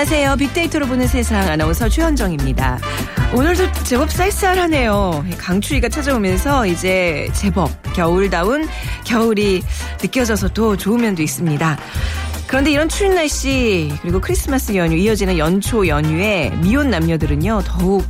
[0.00, 0.36] 안녕하세요.
[0.36, 2.78] 빅데이터로 보는 세상 아나운서 최현정입니다.
[3.34, 5.26] 오늘도 제법 쌀쌀하네요.
[5.36, 8.66] 강추위가 찾아오면서 이제 제법 겨울다운
[9.04, 9.62] 겨울이
[10.00, 11.78] 느껴져서 또 좋은 면도 있습니다.
[12.46, 18.02] 그런데 이런 추운 날씨 그리고 크리스마스 연휴 이어지는 연초 연휴에 미혼 남녀들은요 더욱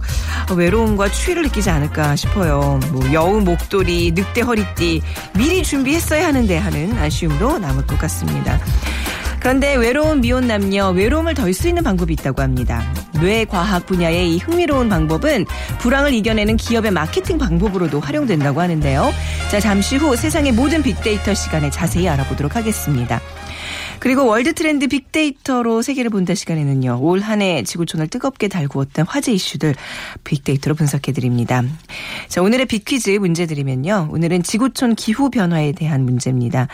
[0.55, 2.79] 외로움과 추위를 느끼지 않을까 싶어요.
[2.93, 5.03] 뭐 여우 목도리, 늑대 허리띠
[5.37, 8.61] 미리 준비했어야 하는데 하는 아쉬움도 남을 것 같습니다.
[9.41, 12.85] 그런데 외로운 미혼 남녀 외로움을 덜 수 있는 방법이 있다고 합니다.
[13.21, 15.47] 뇌과학 분야의 이 흥미로운 방법은
[15.81, 19.11] 불황을 이겨내는 기업의 마케팅 방법으로도 활용된다고 하는데요.
[19.51, 23.21] 자 잠시 후 세상의 모든 빅데이터 시간에 자세히 알아보도록 하겠습니다.
[24.01, 26.99] 그리고 월드 트렌드 빅데이터로 세계를 본다 시간에는요.
[27.03, 29.75] 올 한 해 지구촌을 뜨겁게 달구었던 화제 이슈들
[30.25, 31.63] 빅데이터로 분석해 드립니다.
[32.29, 34.09] 자, 오늘의 빅퀴즈 문제 드리면요.
[34.11, 36.67] 오늘은 지구촌 기후 변화에 대한 문제입니다.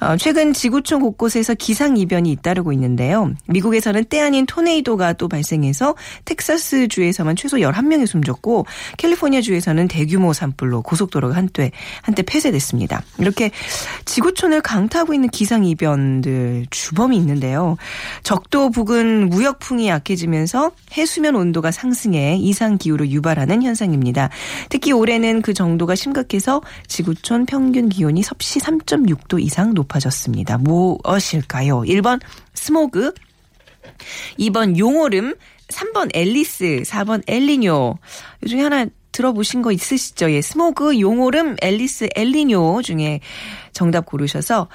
[0.00, 3.32] 어, 최근 지구촌 곳곳에서 기상 이변이 잇따르고 있는데요.
[3.46, 10.82] 미국에서는 때 아닌 토네이도가 또 발생해서 텍사스 주에서만 최소 11명이 숨졌고 캘리포니아 주에서는 대규모 산불로
[10.82, 13.02] 고속도로가 한때 한때 폐쇄됐습니다.
[13.18, 13.50] 이렇게
[14.04, 17.76] 지구촌을 강타하고 있는 기상 이변들 주범이 있는데요.
[18.22, 24.30] 적도 부근 무역풍이 약해지면서 해수면 온도가 상승해 이상 기후를 유발하는 현상입니다.
[24.68, 30.58] 특히 올해는 그 정도가 심각해서 지구촌 평균 기온이 섭씨 3.6도 이상 높아졌습니다.
[30.58, 31.82] 무엇일까요?
[31.82, 32.20] 1번
[32.54, 33.14] 스모그,
[34.38, 35.34] 2번 용오름,
[35.68, 37.98] 3번 앨리스, 4번 엘니뇨.
[38.44, 40.30] 이 중에 하나 들어보신 거 있으시죠?
[40.30, 43.20] 예, 스모그, 용오름, 앨리스, 엘니뇨 중에
[43.72, 44.68] 정답 고르셔서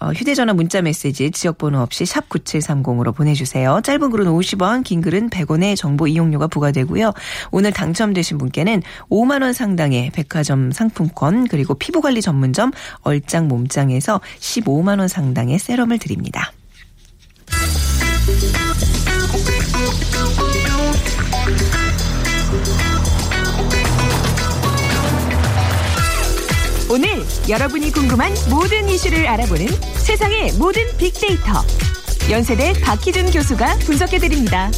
[0.00, 3.80] 어, 휴대전화 문자 메시지 지역번호 없이 샵 9730으로 보내주세요.
[3.82, 7.12] 짧은 글은 50원, 긴 글은 100원의 정보 이용료가 부과되고요.
[7.50, 12.70] 오늘 당첨되신 분께는 5만 원 상당의 백화점 상품권 그리고 피부관리 전문점
[13.02, 16.52] 얼짱 몸짱에서 15만 원 상당의 세럼을 드립니다.
[26.90, 27.08] 오늘
[27.48, 29.66] 여러분이 궁금한 모든 이슈를 알아보는
[29.98, 31.62] 세상의 모든 빅데이터.
[32.30, 34.70] 연세대 박희준 교수가 분석해드립니다.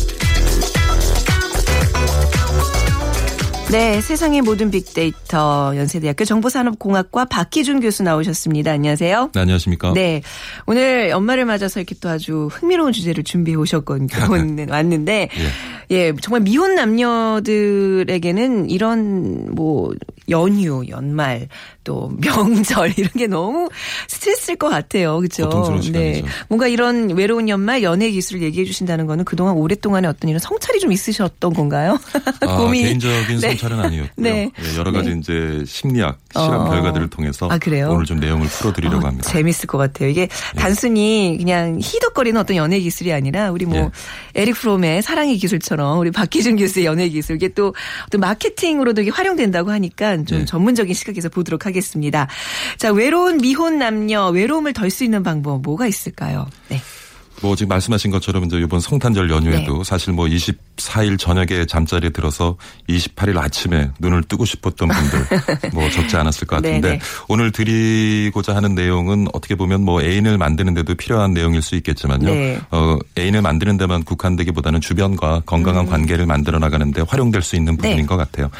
[3.70, 8.72] 네, 세상의 모든 빅데이터 연세대학교 정보산업공학과 박희준 교수 나오셨습니다.
[8.72, 9.30] 안녕하세요.
[9.32, 9.92] 네, 안녕하십니까?
[9.92, 10.22] 네.
[10.66, 14.08] 오늘 연말을 맞아서 이렇게 또 아주 흥미로운 주제를 준비해 오셨건
[14.68, 15.96] 왔는데 예.
[15.96, 19.92] 예, 정말 미혼 남녀들에게는 이런 뭐
[20.28, 21.46] 연휴, 연말
[21.84, 23.68] 또 명절 이런 게 너무
[24.08, 25.18] 스트레스일 것 같아요.
[25.18, 25.80] 그렇죠?
[25.80, 26.26] 시간이죠.
[26.48, 30.92] 뭔가 이런 외로운 연말 연애 기술을 얘기해 주신다는 거는 그동안 오랫동안의 어떤 이런 성찰이 좀
[30.92, 31.98] 있으셨던 건가요?
[32.40, 32.84] 아, 고민이.
[32.84, 33.48] 개인적인 네.
[33.48, 34.10] 성찰은 아니었고요.
[34.16, 34.50] 네.
[34.62, 35.16] 예, 여러 가지 네.
[35.18, 36.70] 이제 심리학 실험 어.
[36.70, 37.90] 결과들을 통해서 아, 그래요?
[37.90, 39.28] 오늘 좀 내용을 풀어드리려고 어, 합니다.
[39.30, 40.08] 재밌을 것 같아요.
[40.08, 43.90] 이게 단순히 그냥 희덕거리는 어떤 연애 기술이 아니라 우리 뭐 예.
[44.34, 47.74] 에릭 프롬의 사랑의 기술처럼 우리 박기준 교수의 연애 기술 이게 또
[48.06, 50.44] 어떤 마케팅으로도 이게 활용된다고 하니까 좀 예.
[50.44, 51.79] 전문적인 시각에서 보도록 하겠습니다.
[52.76, 56.48] 자, 외로운 미혼 남녀 외로움을 덜 수 있는 방법 뭐가 있을까요?
[56.68, 56.80] 네.
[57.42, 59.84] 뭐 지금 말씀하신 것처럼 이제 이번 성탄절 연휴에도 네.
[59.84, 62.56] 사실 뭐 24일 저녁에 잠자리에 들어서
[62.88, 67.00] 28일 아침에 눈을 뜨고 싶었던 분들 뭐 적지 않았을 것 같은데 네, 네.
[67.28, 72.28] 오늘 드리고자 하는 내용은 어떻게 보면 뭐 애인을 만드는데도 필요한 내용일 수 있겠지만요.
[72.28, 72.60] 네.
[72.70, 78.02] 어, 애인을 만드는 데만 국한되기보다는 주변과 건강한 관계를 만들어 나가는데 활용될 수 있는 부분인 음.
[78.02, 78.06] 네.
[78.06, 78.50] 것 같아요.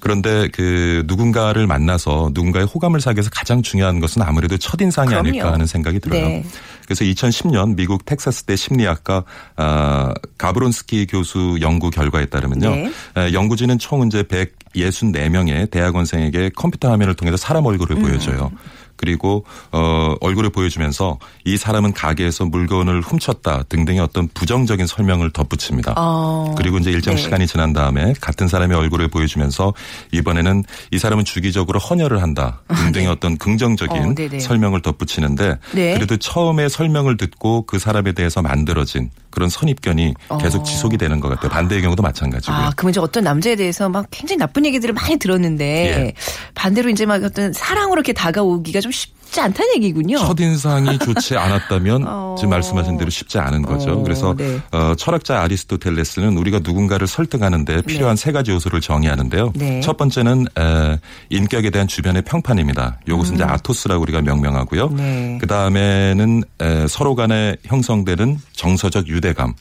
[0.00, 5.28] 그런데 그 누군가를 만나서 누군가의 호감을 사기 위해서 가장 중요한 것은 아무래도 첫인상이 그럼요.
[5.28, 6.42] 아닐까 하는 생각이 들어요.
[6.88, 6.94] 네.
[6.94, 9.24] 그래서 2010년 미국 텍사스대 심리학과
[9.56, 12.70] 아, 가브론스키 교수 연구 결과에 따르면요.
[12.70, 12.90] 네.
[13.16, 18.02] 에, 연구진은 총 이제 164명의 대학원생에게 컴퓨터 화면을 통해서 사람 얼굴을 음.
[18.02, 18.50] 보여줘요.
[18.98, 25.94] 그리고 어 얼굴을 보여주면서 이 사람은 가게에서 물건을 훔쳤다 등등의 어떤 부정적인 설명을 덧붙입니다.
[25.96, 26.54] 어.
[26.58, 27.22] 그리고 이제 일정 네.
[27.22, 29.72] 시간이 지난 다음에 같은 사람의 얼굴을 보여주면서
[30.12, 34.40] 이번에는 이 사람은 주기적으로 헌혈을 한다 등등의 어떤 긍정적인 어, 네네.
[34.40, 35.94] 설명을 덧붙이는데 네.
[35.94, 40.64] 그래도 처음에 설명을 듣고 그 사람에 대해서 만들어진 그런 선입견이 계속 어.
[40.64, 41.50] 지속이 되는 것 같아요.
[41.50, 42.56] 반대의 경우도 마찬가지고요.
[42.56, 46.12] 아, 그러면 이제 어떤 남자에 대해서 막 굉장히 나쁜 얘기들을 많이 들었는데 예.
[46.54, 49.17] 반대로 이제 막 어떤 사랑으로 이렇게 다가오기가 좀 yazmış.
[49.28, 50.18] 쉽지 않다는 얘기군요.
[50.18, 52.34] 첫인상이 좋지 않았다면 어.
[52.38, 53.92] 지금 말씀하신 대로 쉽지 않은 거죠.
[53.92, 54.60] 어, 그래서 네.
[54.72, 59.52] 어, 철학자 아리스토텔레스는 우리가 누군가를 설득하는데 필요한 세 가지 요소를 정의하는데요.
[59.54, 59.80] 네.
[59.80, 60.98] 첫 번째는 에,
[61.30, 63.00] 인격에 대한 주변의 평판입니다.
[63.06, 64.86] 요것은 이제 아토스라고 우리가 명명하고요.
[64.86, 64.96] 음.
[64.96, 65.38] 네.
[65.40, 66.42] 그 다음에는
[66.88, 69.54] 서로 간에 형성되는 정서적 유대감.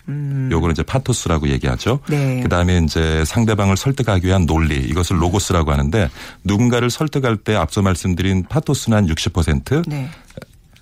[0.52, 2.00] 요거는 이제 파토스라고 얘기하죠.
[2.10, 2.12] 음.
[2.12, 2.40] 네.
[2.42, 4.76] 그 다음에 이제 상대방을 설득하기 위한 논리.
[4.78, 6.10] 이것을 로고스라고 하는데
[6.44, 9.57] 누군가를 설득할 때 앞서 말씀드린 파토스는 한 60%,
[9.88, 10.10] 네.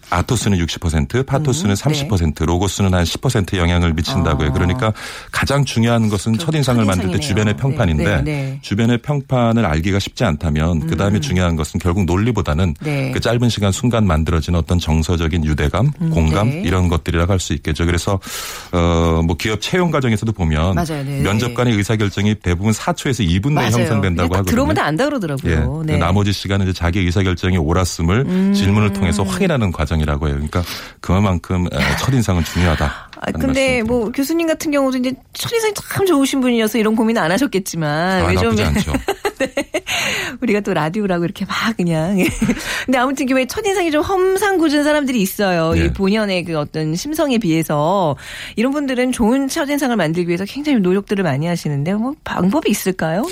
[0.09, 4.49] 에토스는 60%, 파토스는 음, 30%, 로고스는 한 10% 영향을 미친다고요.
[4.49, 4.53] 어.
[4.53, 4.93] 그러니까
[5.31, 7.19] 가장 중요한 것은 첫인상을 만들 때.
[7.19, 8.59] 주변의 평판인데 네, 네.
[8.61, 13.11] 주변의 평판을 알기가 쉽지 않다면 그 다음에 중요한 것은 결국 논리보다는 네.
[13.11, 16.61] 그 짧은 시간 순간 만들어지는 어떤 정서적인 유대감, 공감 네.
[16.65, 17.85] 이런 것들이라고 할 수 있겠죠.
[17.85, 18.19] 그래서
[18.71, 21.03] 어뭐 기업 채용 과정에서도 보면 맞아요.
[21.03, 21.21] 네.
[21.21, 23.65] 면접관의 의사결정이 대부분 4초에서 2분 내에.
[23.65, 24.51] 형성된다고 그냥 딱 하거든요.
[24.51, 25.09] 들어오면 다 안다 예.
[25.09, 25.79] 그러더라고요.
[25.79, 25.93] 그 네.
[25.95, 25.99] 음.
[25.99, 30.36] 나머지 시간은 이제 자기 의사결정이 옳았음을 질문을 통해서 확인하는 과정 이라고 해요.
[30.36, 30.63] 그러니까
[31.01, 33.09] 그만큼 에, 첫인상은 중요하다.
[33.21, 38.25] 아, 근데 뭐 교수님 같은 경우도 이제 첫인상이 참 좋으신 분이어서 이런 고민 안 하셨겠지만
[38.25, 38.94] 아, 왜좀 나쁘지 않죠.
[40.41, 42.17] 우리가 또 라디오라고 이렇게 막 그냥.
[42.85, 45.73] 근데 아무튼 왜 첫인상이 좀 험상궂은 사람들이 있어요.
[45.77, 45.85] 예.
[45.85, 48.15] 이 본연의 그 어떤 심성에 비해서
[48.56, 53.23] 이런 분들은 좋은 첫인상을 만들기 위해서 굉장히 노력들을 많이 하시는데 뭐 방법이 있을까요?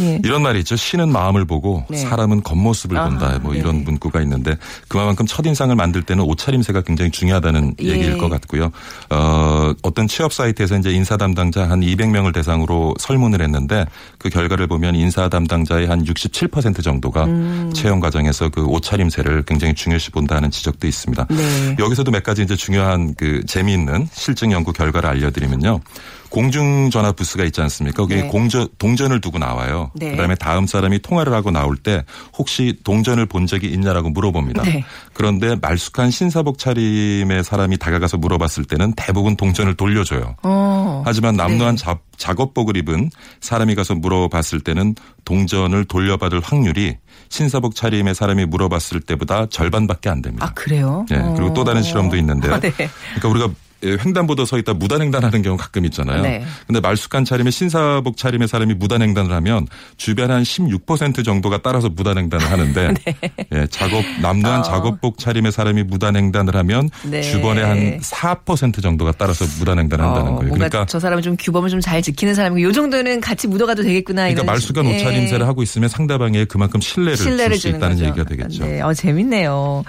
[0.00, 0.20] 예.
[0.24, 0.76] 이런 말이 있죠.
[0.76, 1.98] 신은 마음을 보고 네.
[1.98, 3.38] 사람은 겉모습을 아하, 본다.
[3.42, 3.84] 뭐 이런 네.
[3.84, 4.56] 문구가 있는데
[4.88, 7.88] 그만큼 첫인상을 만들 때는 옷차림새가 굉장히 중요하다는 예.
[7.88, 8.70] 얘기일 것 같고요.
[9.10, 9.31] 어,
[9.82, 13.86] 어떤 취업 사이트에서 이제 인사 담당자 한 200명을 대상으로 설문을 했는데
[14.18, 17.72] 그 결과를 보면 인사 담당자의 한 67% 정도가 음.
[17.74, 21.26] 채용 과정에서 그 옷차림새를 굉장히 중요시 본다는 지적도 있습니다.
[21.30, 21.76] 네.
[21.78, 25.80] 여기서도 몇 가지 이제 중요한 그 재미있는 실증 연구 결과를 알려드리면요.
[26.32, 28.02] 공중전화 부스가 있지 않습니까?
[28.02, 28.28] 거기에 네.
[28.28, 29.90] 공전, 동전을 두고 나와요.
[29.94, 30.12] 네.
[30.12, 32.04] 그다음에 다음 사람이 통화를 하고 나올 때
[32.38, 34.62] 혹시 동전을 본 적이 있냐라고 물어봅니다.
[34.62, 34.82] 네.
[35.12, 40.36] 그런데 말쑥한 신사복 차림의 사람이 다가가서 물어봤을 때는 대부분 동전을 돌려줘요.
[40.42, 41.02] 어.
[41.04, 41.82] 하지만 남루한 네.
[41.84, 44.94] 자- 작업복을 입은 사람이 가서 물어봤을 때는
[45.26, 46.96] 동전을 돌려받을 확률이
[47.28, 50.46] 신사복 차림의 사람이 물어봤을 때보다 절반밖에 안 됩니다.
[50.46, 51.04] 아 그래요?
[51.10, 52.54] 네, 그리고 또 다른 실험도 있는데요.
[52.54, 52.70] 아, 네.
[52.72, 53.48] 그러니까 우리가
[53.84, 56.22] 횡단보도 서 있다 무단횡단하는 경우 가끔 있잖아요.
[56.22, 56.44] 네.
[56.66, 59.66] 근데 말쑥한 차림의 신사복 차림의 사람이 무단횡단을 하면
[59.98, 63.16] 주변 한 16% 정도가 따라서 무단횡단을 하는데 네.
[63.52, 67.08] 예, 작업 남루한 작업복 차림의 사람이 무단횡단을 하면 어.
[67.08, 67.20] 네.
[67.20, 70.48] 주변에 한 4% 정도가 따라서 무단횡단을 한다는 어, 거예요.
[70.48, 74.22] 뭔가 그러니까 저 사람은 좀 규범을 좀 잘 지키는 사람이고 요 정도는 같이 묻어가도 되겠구나.
[74.22, 74.94] 그러니까 말쑥한 예.
[74.94, 78.06] 옷차림새를 하고 있으면 상대방에게 그만큼 신뢰를, 신뢰를 줄수 주는 있다는 거죠.
[78.06, 78.64] 얘기가 되겠죠.
[78.64, 79.82] 네, 어 재밌네요.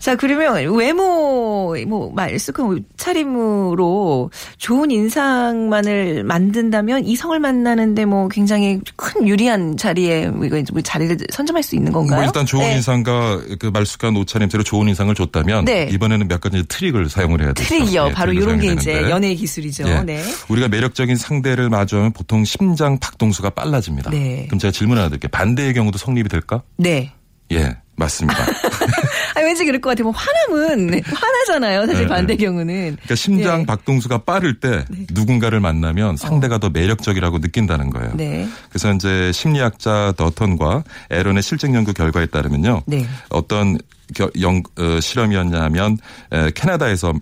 [0.00, 9.26] 자 그러면 외모 뭐 말쑥한 옷차림 으로 좋은 인상만을 만든다면 이성을 만나는데 뭐 굉장히 큰
[9.26, 12.20] 유리한 자리에 이거 이제 뭐 자리를 선점할 수 있는 건가요?
[12.20, 12.74] 뭐 일단 좋은 네.
[12.76, 15.88] 인상과 그 말쑥한 옷차림새로 좋은 인상을 줬다면 네.
[15.92, 17.68] 이번에는 몇 가지 트릭을 사용을 해야 되죠.
[17.68, 18.06] 트릭이요.
[18.08, 19.10] 예, 바로 이런 게 사용해야 이제 되는데.
[19.10, 19.88] 연애 기술이죠.
[19.88, 20.02] 예.
[20.02, 20.22] 네.
[20.48, 24.10] 우리가 매력적인 상대를 마주하면 보통 심장 박동수가 빨라집니다.
[24.10, 24.46] 네.
[24.48, 25.30] 그럼 제가 질문 하나 드릴게요.
[25.32, 26.62] 반대의 경우도 성립이 될까?
[26.76, 27.12] 네.
[27.52, 28.44] 예, 맞습니다.
[29.36, 30.04] 아 왠지 그럴 것 같아요.
[30.04, 31.86] 뭐 화남은 화나잖아요.
[31.86, 32.44] 사실 네, 반대 네.
[32.44, 32.74] 경우는.
[32.96, 33.66] 그러니까 심장 네.
[33.66, 38.12] 박동수가 빠를 때 누군가를 만나면 상대가 더 매력적이라고 느낀다는 거예요.
[38.14, 38.48] 네.
[38.68, 42.82] 그래서 이제 심리학자 더턴과 에런의 실증 연구 결과에 따르면요.
[42.86, 43.06] 네.
[43.30, 43.78] 어떤
[44.14, 45.98] 겨- 영- 어, 실험이었냐면
[46.32, 47.12] 에, 캐나다에서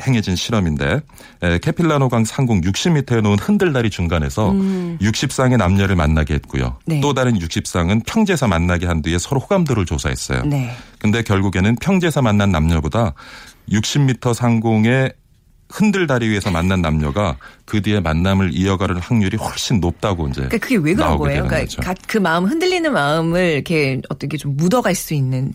[0.00, 1.00] 행해진 실험인데
[1.42, 6.66] 에, 캐필라노강 상공 60m에 놓은 흔들다리 중간에서 60쌍의 남녀를 만나게 했고요.
[6.66, 6.80] 음.
[6.86, 7.00] 네.
[7.00, 10.42] 또 다른 60쌍은 평지에서 만나게 한 뒤에 서로 호감도를 조사했어요.
[10.44, 10.70] 네.
[10.98, 13.14] 근데 결국에는 평지에서 만난 남녀보다
[13.70, 15.12] 60m 상공의
[15.70, 17.36] 흔들다리 위에서 만난 남녀가
[17.70, 21.46] 그 뒤에 만남을 이어가는 확률이 훨씬 높다고 이제 그러니까 그게 왜 그런 거예요?
[21.46, 21.82] 그러니까.
[21.82, 25.52] 가- 그 마음 흔들리는 마음을 이렇게 어떻게 좀 묻어갈 수 있는.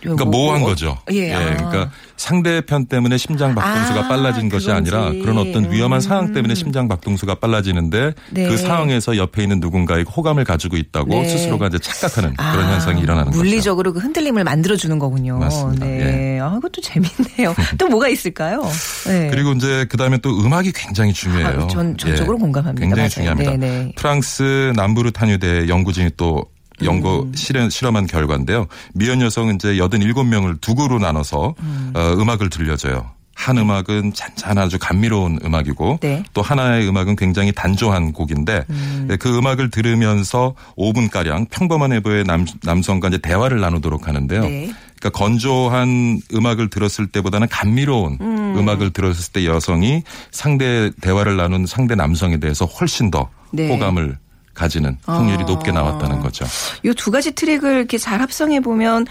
[0.00, 0.96] 그러니까 뭐- 모호한 뭐- 거죠.
[1.10, 1.34] 예.
[1.34, 1.38] 아.
[1.56, 4.94] 그러니까 상대편 때문에 심장 박동수가 아, 빨라진 것이 그건지.
[4.94, 6.00] 아니라 그런 어떤 위험한 음.
[6.00, 8.48] 상황 때문에 심장 박동수가 빨라지는데 네.
[8.48, 11.28] 그 상황에서 옆에 있는 누군가에게 호감을 가지고 있다고 네.
[11.28, 13.38] 스스로가 이제 착각하는 그런 아, 현상이 일어나는 거죠.
[13.38, 15.38] 물리적으로 그 흔들림을 만들어 주는 거군요.
[15.38, 15.84] 맞습니다.
[15.86, 16.38] 네.
[16.40, 17.54] 아, 그것도 재밌네요.
[17.78, 18.62] 또 뭐가 있을까요?
[19.06, 19.28] 네.
[19.30, 21.47] 그리고 이제 그 다음에 또 음악이 굉장히 중요해요.
[21.56, 22.40] 아, 전 전적으로 예.
[22.40, 22.80] 공감합니다.
[22.80, 23.08] 굉장히 맞아요.
[23.10, 23.50] 중요합니다.
[23.52, 23.92] 네, 네.
[23.96, 26.44] 프랑스 남부르타뉴대 연구진이 또
[26.82, 27.32] 연구 음.
[27.34, 28.66] 실험, 실험한 결과인데요.
[28.94, 31.92] 미연 여성은 이제 87명을 두 그룹으로 나눠서 음.
[31.94, 33.10] 어, 음악을 들려줘요.
[33.38, 36.24] 한 음악은 잔잔 아주 감미로운 음악이고 네.
[36.34, 38.64] 또 하나의 음악은 굉장히 단조한 곡인데
[39.06, 44.42] 네, 그 음악을 들으면서 5분 가량 평범한 외부의 남, 남성과 이제 대화를 나누도록 하는데요.
[44.42, 44.72] 네.
[44.98, 48.68] 그러니까 건조한 음악을 들었을 때보다는 감미로운 음.
[48.68, 50.02] 악을 들었을 때 여성이
[50.32, 53.68] 상대 대화를 나눈 상대 남성에 대해서 훨씬 더 네.
[53.68, 54.18] 호감을
[54.58, 55.46] 가지는 확률이 아.
[55.46, 56.44] 높게 나왔다는 거죠.
[56.84, 59.06] 이 두 가지 트랙을 이렇게 잘 합성해 보면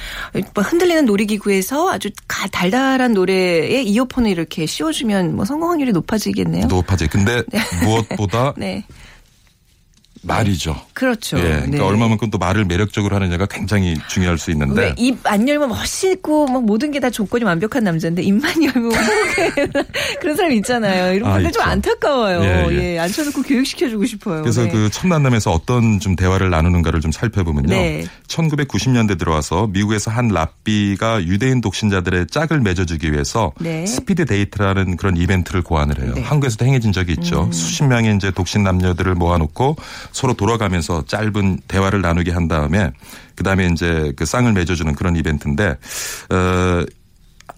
[0.54, 6.68] 뭐 흔들리는 놀이기구에서 아주 가- 달달한 노래에 이어폰을 이렇게 씌워주면 뭐 성공 확률이 높아지겠네요.
[6.68, 7.08] 높아지.
[7.08, 7.42] 근데
[7.84, 8.84] 무엇보다 네,
[10.28, 10.76] 말이죠.
[10.94, 11.38] 그렇죠.
[11.40, 11.80] 예, 그러니까 네.
[11.80, 16.64] 얼마만큼 또 말을 매력적으로 하느냐가 굉장히 중요할 수 있는데 왜 입 안 열면 멋있고 막
[16.66, 18.92] 모든 게 다 조건이 완벽한 남자인데 입만 열면
[20.20, 21.14] 그런 사람 있잖아요.
[21.14, 21.70] 이런 아, 분들 좀 있죠.
[21.70, 22.42] 안타까워요.
[22.42, 23.00] 예, 예, 예.
[23.00, 24.42] 앉혀놓고 교육시켜주고 싶어요.
[24.42, 24.72] 그래서 네.
[24.72, 27.70] 그 첫 만남에서 어떤 좀 대화를 나누는가를 좀 살펴보면요.
[27.70, 28.06] 네.
[28.28, 33.86] 1990년대 들어와서 미국에서 한 랍비가 유대인 독신자들의 짝을 맺어주기 위해서 네.
[33.86, 36.14] speed date라는 그런 이벤트를 고안을 해요.
[36.16, 36.22] 네.
[36.22, 37.44] 한국에서도 행해진 적이 있죠.
[37.46, 37.52] 음.
[37.52, 39.76] 수십 명의 이제 독신 남녀들을 모아놓고
[40.18, 42.92] 서로 돌아가면서 짧은 대화를 나누게 한 다음에
[43.36, 45.78] 그 다음에 이제 그 쌍을 맺어주는 그런 이벤트인데
[46.32, 46.86] 어.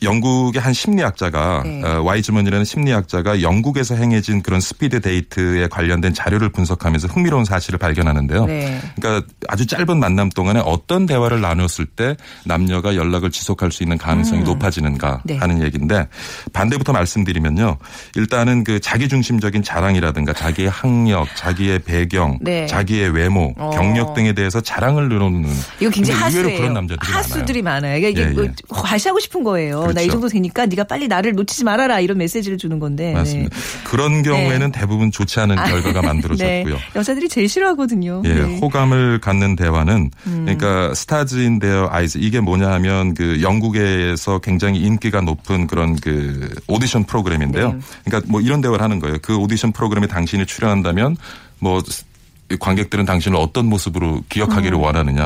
[0.01, 1.84] 영국의 한 심리학자가 네.
[1.84, 8.46] 어, 와이즈먼이라는 심리학자가 영국에서 행해진 그런 speed date에 관련된 자료를 분석하면서 흥미로운 사실을 발견하는데요.
[8.46, 8.82] 네.
[8.96, 12.15] 그러니까 아주 짧은 만남 동안에 어떤 대화를 나눴을 때
[12.46, 15.20] 남녀가 연락을 지속할 수 있는 가능성이 높아지는가 음.
[15.25, 15.38] 네.
[15.38, 16.08] 하는 얘기인데
[16.53, 17.77] 반대부터 말씀드리면요.
[18.15, 22.65] 일단은 그 자기중심적인 자랑이라든가 자기의 학력, 자기의 배경, 네.
[22.68, 23.72] 자기의 외모, 어.
[23.72, 26.46] 경력 등에 대해서 자랑을 늘어놓는 이거 굉장히 하수예요.
[26.46, 27.98] 의외로 그런 남자들이 하수들이 많아요.
[27.98, 28.51] 이게, 이게 예, 뭐 예.
[28.70, 29.88] 과시하고 싶은 거예요.
[29.93, 30.12] 나이 그렇죠.
[30.22, 33.13] 정도 되니까 네가 빨리 나를 놓치지 말아라 이런 메시지를 주는 건데.
[33.13, 33.55] 맞습니다.
[33.55, 33.84] 네.
[33.84, 36.08] 그런 경우에는 대부분 좋지 않은 결과가 네.
[36.08, 36.77] 만들어졌고요.
[36.96, 38.22] 여자들이 제일 싫어하거든요.
[38.25, 38.41] 예, 네.
[38.41, 38.60] 음.
[38.60, 45.22] 호감을 갖는 대화는 그러니까 Stars in Their Eyes 이게 뭐냐 하면 그 영국에서 굉장히 인기가
[45.22, 47.74] 높은 그런 그 오디션 프로그램인데요.
[47.74, 47.79] 네.
[48.05, 49.17] 그러니까 뭐 이런 대화를 하는 거예요.
[49.22, 51.17] 그 오디션 프로그램에 당신이 출연한다면
[51.60, 51.81] 뭐
[52.60, 54.82] 관객들은 당신을 어떤 모습으로 기억하기를 음.
[54.82, 55.25] 원하느냐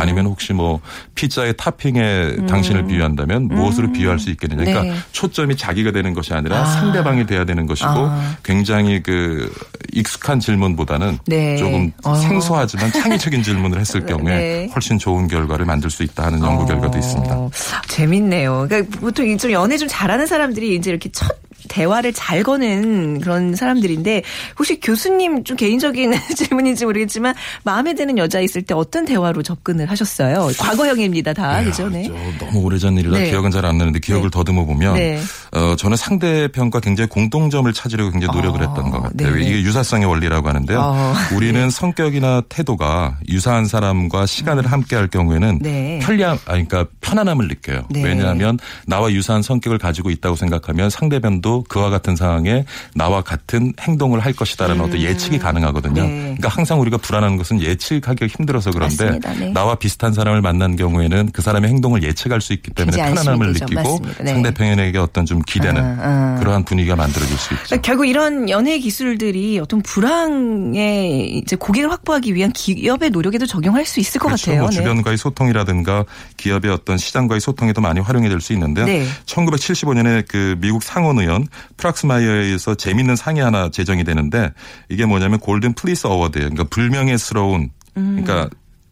[0.00, 0.80] 아니면 혹시 뭐
[1.14, 4.94] 피자의 타핑에 당신을 비유한다면 무엇으로 비유할 수 있겠느냐 그러니까 음.
[4.94, 5.00] 네.
[5.12, 6.64] 초점이 자기가 되는 것이 아니라 아.
[6.64, 8.36] 상대방이 돼야 되는 것이고 아.
[8.42, 9.52] 굉장히 그
[9.92, 11.56] 익숙한 질문보다는 네.
[11.56, 12.14] 조금 어.
[12.14, 14.70] 생소하지만 창의적인 질문을 했을 경우에 네.
[14.74, 17.34] 훨씬 좋은 결과를 만들 수 있다 하는 연구 결과도 있습니다.
[17.36, 17.50] 어,
[17.88, 18.66] 재밌네요.
[18.68, 21.36] 그러니까 보통 이좀 연애 좀 잘하는 사람들이 이제 이렇게 첫
[21.68, 24.22] 대화를 잘 거는 그런 사람들인데
[24.58, 30.50] 혹시 교수님 좀 개인적인 질문인지 모르겠지만 마음에 드는 여자 있을 때 어떤 대화로 접근을 하셨어요?
[30.58, 31.88] 과거형입니다, 다 그죠?
[31.88, 32.04] 네.
[32.04, 33.30] 저 너무 오래전 일이라 네.
[33.30, 34.30] 기억은 잘 안 나는데 기억을 네.
[34.30, 35.20] 더듬어 보면 네.
[35.52, 39.30] 어, 저는 상대편과 굉장히 공통점을 찾으려고 굉장히 노력을 아, 했던 것 같아요.
[39.34, 39.44] 네네.
[39.44, 40.80] 이게 유사성의 원리라고 하는데요.
[40.80, 46.00] 아, 우리는 성격이나 태도가 유사한 사람과 시간을 함께할 경우에는 네.
[46.02, 47.82] 편리함, 아 그러니까 편안함을 느껴요.
[47.90, 48.02] 네.
[48.02, 54.32] 왜냐하면 나와 유사한 성격을 가지고 있다고 생각하면 상대편도 그와 같은 상황에 나와 같은 행동을 할
[54.32, 56.02] 것이다라는 어떤 예측이 가능하거든요.
[56.02, 56.06] 음.
[56.06, 56.20] 네.
[56.22, 59.18] 그러니까 항상 우리가 불안한 것은 예측하기가 힘들어서 그런데.
[59.38, 59.52] 네.
[59.52, 63.64] 나와 비슷한 사람을 만난 경우에는 그 사람의 행동을 예측할 수 있기 때문에 편안함을 되죠.
[63.64, 64.00] 느끼고.
[64.20, 64.32] 네.
[64.32, 66.36] 상대편에게 어떤 좀 기대는 아, 아.
[66.38, 67.64] 그러한 분위기가 만들어질 수 있죠.
[67.66, 74.00] 그러니까 결국 이런 연애 기술들이 어떤 불황의 이제 고객을 확보하기 위한 기업의 노력에도 적용할 수
[74.00, 74.46] 있을 것 그렇죠.
[74.46, 74.62] 같아요.
[74.62, 74.76] 뭐 네.
[74.76, 76.04] 주변과의 소통이라든가
[76.36, 78.84] 기업의 어떤 시장과의 소통에도 많이 활용이 될 수 있는데요.
[78.86, 79.06] 네.
[79.26, 81.41] 1975년에 그 미국 상원의원
[81.76, 84.52] 프락스마이어에서 재밌는 상이 하나 제정이 되는데
[84.88, 88.48] 이게 뭐냐면 Golden Fleece Award 그러니까 불명예스러운 그러니까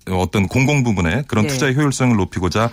[0.09, 1.49] 어떤 공공 부분에 그런 음.
[1.49, 1.52] 네.
[1.52, 2.71] 투자의 효율성을 높이고자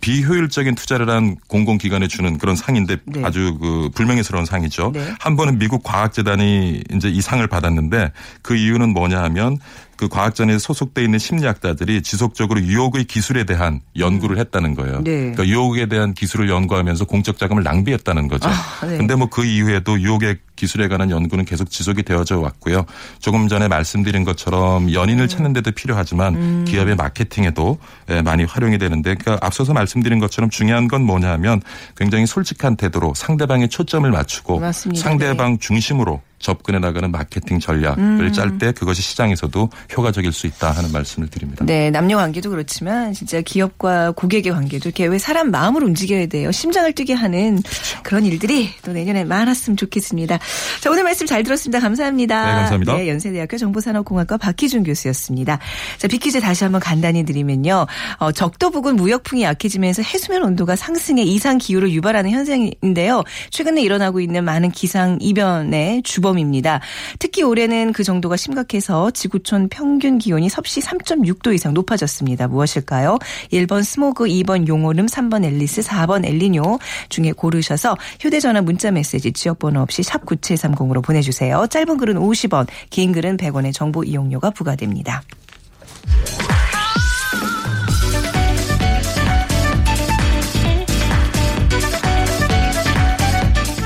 [0.00, 3.22] 비효율적인 투자를 한 공공기관에 주는 그런 상인데 네.
[3.24, 4.92] 아주 그 불명예스러운 상이죠.
[4.94, 5.14] 네.
[5.18, 9.58] 한 번은 미국 과학재단이 이제 이 상을 받았는데 그 이유는 뭐냐 하면
[9.98, 15.02] 그 과학전에 소속돼 있는 심리학자들이 지속적으로 유혹의 기술에 대한 연구를 했다는 거예요.
[15.02, 15.32] 네.
[15.32, 18.48] 그러니까 유혹에 대한 기술을 연구하면서 공적 자금을 낭비했다는 거죠.
[18.48, 18.96] 아, 네.
[18.96, 22.84] 근데 뭐 그 이후에도 유혹의 기술에 관한 연구는 계속 지속이 되어져 왔고요.
[23.20, 25.28] 조금 전에 말씀드린 것처럼 연인을 음.
[25.28, 27.78] 찾는 데도 필요하지만 기업의 마케팅에도
[28.10, 31.62] 예, 많이 활용이 되는데 그러니까 앞서서 말씀드린 것처럼 중요한 건 뭐냐 하면
[31.96, 34.98] 굉장히 솔직한 태도로 상대방의 초점을 맞추고 맞습니다.
[34.98, 35.08] 네.
[35.08, 38.32] 상대방 중심으로 접근해 나가는 마케팅 전략을 음.
[38.32, 41.64] 짤때 그것이 시장에서도 효과적일 수 있다 하는 말씀을 드립니다.
[41.64, 46.52] 네, 남녀 관계도 그렇지만 진짜 기업과 고객의 관계도 이렇게 왜 사람 마음을 움직여야 돼요.
[46.52, 47.60] 심장을 뛰게 하는
[48.02, 50.38] 그런 일들이 또 내년에 많았으면 좋겠습니다.
[50.80, 51.80] 자, 오늘 말씀 잘 들었습니다.
[51.80, 52.46] 감사합니다.
[52.46, 52.96] 네, 감사합니다.
[52.96, 55.58] 네, 연세대학교 정보산업공학과 박희준 교수였습니다.
[55.98, 57.86] 자, 비키즈 다시 한번 간단히 드리면요.
[58.18, 63.24] 어, 적도 부근 무역풍이 약해지면서 해수면 온도가 상승해 이상 기후를 유발하는 현상인데요.
[63.50, 66.80] 최근에 일어나고 있는 많은 기상 이변의 주범 범입니다.
[67.18, 72.48] 특히 올해는 그 정도가 심각해서 지구촌 평균 기온이 섭씨 3.6도 이상 높아졌습니다.
[72.48, 73.18] 무엇일까요?
[73.52, 80.02] 1번 스모그, 2번 용오름, 3번 엘리스, 4번 엘리뇨 중에 고르셔서 휴대전화 문자 메시지 지역번호 없이
[80.02, 81.66] 샵 9730으로 보내주세요.
[81.68, 85.22] 짧은 글은 50원, 긴 글은 100원의 정보 이용료가 부과됩니다.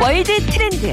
[0.00, 0.92] World Trend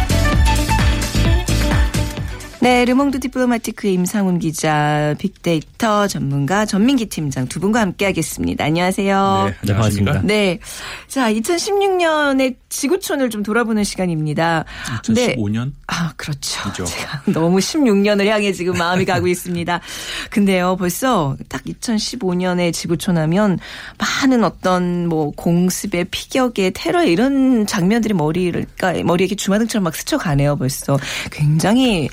[2.61, 8.63] 네, 르몽드 디플로마티크 임상훈 기자, 빅데이터 전문가 전민기 팀장 두 분과 함께하겠습니다.
[8.63, 9.45] 안녕하세요.
[9.47, 10.21] 네, 안녕하십니까.
[10.23, 10.59] 네.
[11.07, 14.65] 자, 2016년의 지구촌을 좀 돌아보는 시간입니다.
[15.09, 15.35] 네.
[15.35, 15.71] 2015년?
[15.87, 16.61] 아, 그렇죠.
[16.69, 16.85] 그죠.
[16.85, 19.81] 제가 너무 16년을 향해 지금 마음이 가고 있습니다.
[20.29, 23.57] 근데요, 벌써 딱 2015년에 지구촌 하면
[23.97, 30.57] 많은 어떤 뭐 공습의 피격의 테러 이런 장면들이 머리를, 그러니까 머리에 이렇게 주마등처럼 막 스쳐가네요,
[30.57, 30.99] 벌써.
[31.31, 32.07] 굉장히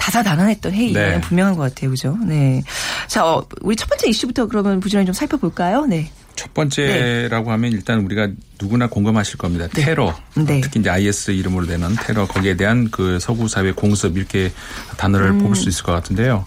[0.00, 1.20] 다사다난했던 회의는 네.
[1.20, 2.16] 분명한 것 같아요, 그죠?
[2.26, 2.62] 네.
[3.06, 5.84] 자, 어, 우리 첫 번째 이슈부터 그러면 부지런히 좀 살펴볼까요?
[5.84, 6.10] 네.
[6.36, 8.28] 첫 번째라고 하면 일단 우리가
[8.58, 9.68] 누구나 공감하실 겁니다.
[9.74, 10.16] 테러.
[10.34, 10.62] 네.
[10.62, 14.50] 특히 이제 IS 이름으로 되는 테러 거기에 대한 그 서구 사회 공습 이렇게
[14.96, 15.38] 단어를 음.
[15.40, 16.46] 뽑을 수 있을 것 같은데요.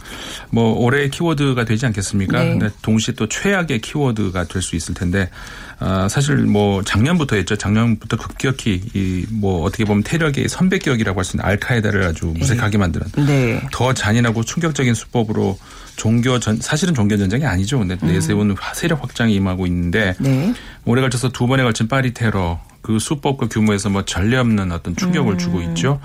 [0.49, 2.43] 뭐 올해의 키워드가 되지 않겠습니까?
[2.43, 2.69] 네.
[2.81, 5.29] 동시에 또 최악의 키워드가 될 수 있을 텐데
[5.79, 7.55] 아, 사실 뭐 작년부터 했죠.
[7.55, 13.07] 작년부터 급격히 이 뭐 어떻게 보면 테러의 선배격이라고 할 수 있는 알카에다를 아주 무색하게 만드는
[13.25, 13.61] 네.
[13.71, 15.57] 더 잔인하고 충격적인 수법으로
[15.95, 17.79] 종교 전 사실은 종교 전쟁이 아니죠.
[17.79, 20.53] 근데 내세운 세력 확장이 임하고 있는데 네.
[20.85, 25.37] 오래 걸쳐서 두 번에 걸친 파리 테러 그 수법과 규모에서 뭐 전례 없는 어떤 충격을
[25.39, 25.99] 주고 있죠.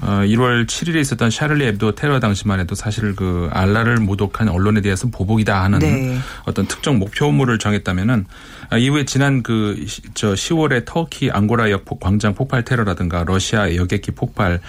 [0.00, 5.06] 어, 1월 7일에 있었던 샤를리 앱도 테러 당시만 해도 사실 그 알라를 모독한 언론에 대해서
[5.08, 6.18] 보복이다 하는 네.
[6.46, 8.24] 어떤 특정 목표물을 정했다면은
[8.70, 9.76] 아, 이후에 지난 그
[10.14, 14.60] 저 10월에 터키 앙고라 역 폭- 광장 폭발 테러라든가 러시아 여객기 폭발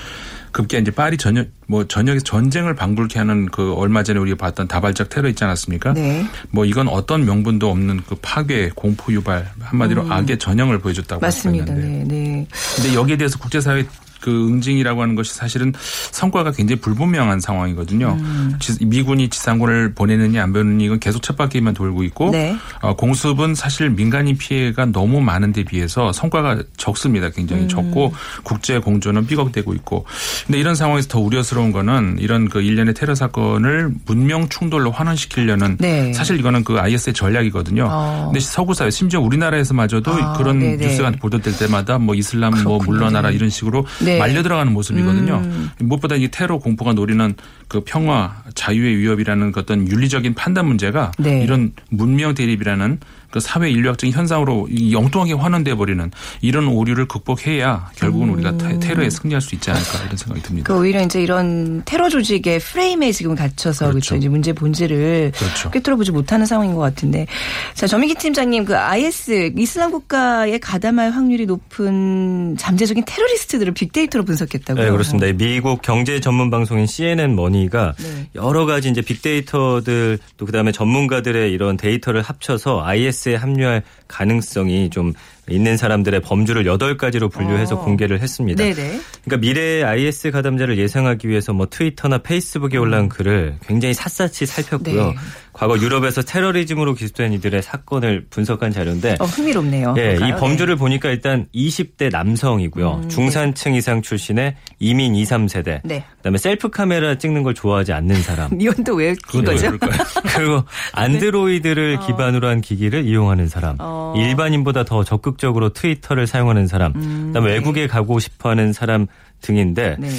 [0.55, 5.09] 급기야 이제 파리 전역 뭐 전역에서 전쟁을 방불케 하는 그 얼마 전에 우리가 봤던 다발적
[5.09, 5.91] 테러 있지 않았습니까?
[5.93, 6.25] 네.
[6.49, 11.21] 뭐 이건 어떤 명분도 없는 그 파괴, 공포 유발 한마디로 악의 전형을 보여줬다고 음.
[11.21, 11.73] 맞습니다.
[11.73, 12.05] 네.
[12.07, 12.47] 네.
[12.75, 13.85] 근데 여기에 대해서 국제사회
[14.21, 15.73] 그 응징이라고 하는 것이 사실은
[16.11, 18.17] 성과가 굉장히 불분명한 상황이거든요.
[18.19, 18.53] 음.
[18.59, 22.55] 지- 미군이 지상군을 보내느냐 안 보내느냐 이건 계속 쳇바퀴만 돌고 있고 네.
[22.81, 27.29] 어, 공습은 사실 민간인 피해가 너무 많은데 비해서 성과가 적습니다.
[27.29, 27.67] 굉장히 음.
[27.67, 30.05] 적고 국제 공조는 삐걱대고 있고.
[30.45, 36.13] 근데 이런 상황에서 더 우려스러운 거는 이런 그 일련의 테러 사건을 문명 충돌로 환원시키려는 네.
[36.13, 37.87] 사실 이거는 그 IS의 전략이거든요.
[37.89, 38.23] 어.
[38.27, 40.85] 근데 서구 사회 심지어 우리나라에서마저도 아, 그런 네네.
[40.87, 42.91] 뉴스가 보도될 때마다 뭐 이슬람 뭐 그렇군요.
[42.97, 44.17] 물러나라 이런 식으로 네.
[44.19, 45.41] 말려 들어가는 모습이거든요.
[45.43, 45.69] 음.
[45.79, 47.35] 무엇보다 이 테러 공포가 노리는
[47.67, 51.43] 그 평화, 자유의 위협이라는 그 어떤 윤리적인 판단 문제가 네.
[51.43, 52.99] 이런 문명 대립이라는
[53.31, 56.11] 그 사회 인류학적인 현상으로 이 영통하게 환원돼 버리는
[56.41, 60.67] 이런 오류를 극복해야 결국은 우리가 테- 테러에 승리할 수 있지 않을까 이런 생각이 듭니다.
[60.73, 63.93] 그 오히려 이제 이런 테러 조직의 프레임에 지금 갇혀서 그렇죠.
[63.93, 64.15] 그렇죠.
[64.15, 65.71] 이제 문제 본질을 그렇죠.
[65.71, 67.25] 꿰뚫어보지 못하는 상황인 것 같은데
[67.73, 74.83] 자 전민기 팀장님 그 IS 이슬람 국가에 가담할 확률이 높은 잠재적인 테러리스트들을 빅데이터로 분석했다고요?
[74.85, 75.31] 네, 그렇습니다.
[75.33, 78.29] 미국 경제 전문 방송인 CNN 머니가 네.
[78.35, 85.13] 여러 가지 이제 빅데이터들 또 그다음에 전문가들의 이런 데이터를 합쳐서 IS 에 합류할 가능성이 좀
[85.49, 87.83] 있는 사람들의 범주를 8가지로 분류해서 어.
[87.83, 88.63] 공개를 했습니다.
[88.63, 88.99] 네네.
[89.23, 95.07] 그러니까 미래의 IS 가담자를 예상하기 위해서 뭐 트위터나 페이스북에 올라온 글을 굉장히 샅샅이 살폈고요.
[95.07, 95.15] 네.
[95.55, 99.95] 과거 유럽에서 테러리즘으로 기소된 이들의 사건을 분석한 자료인데 어, 흥미롭네요.
[99.97, 100.35] 예, 볼까요?
[100.35, 103.01] 이 범주를 보니까 일단 20대 남성이고요.
[103.03, 105.79] 음, 중산층 이상 출신의 이민 2, 3세대.
[105.85, 106.03] 네.
[106.17, 108.49] 그다음에 셀프 카메라 찍는 걸 좋아하지 않는 사람.
[108.57, 108.57] 네.
[108.57, 109.77] 미혼도 왜낀 그건 왜 거죠?
[109.77, 110.03] 그럴까요?
[110.35, 113.77] 그리고 안드로이드를 기반으로 한 기기를 이용하는 사람.
[113.79, 114.13] 어.
[114.17, 116.93] 일반인보다 더 적극 적으로 트위터를 사용하는 사람.
[116.93, 117.53] 그다음에 네.
[117.55, 119.07] 외국에 가고 싶어 하는 사람
[119.41, 120.09] 등인데 네.